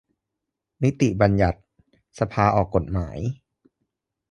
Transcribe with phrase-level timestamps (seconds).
[0.83, 1.61] -นิติบัญญัติ:
[2.19, 3.19] สภาออกกฎหมาย